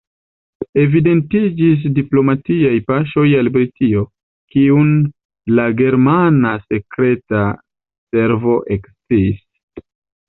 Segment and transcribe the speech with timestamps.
[0.83, 4.03] Evidentiĝis diplomatiaj paŝoj al Britio,
[4.55, 4.89] kiun
[5.59, 7.47] la germana sekreta
[8.15, 9.83] servo eksciis.